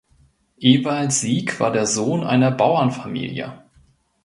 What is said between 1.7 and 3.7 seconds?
der Sohn einer Bauernfamilie.